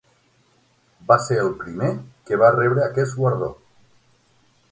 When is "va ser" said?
1.11-1.37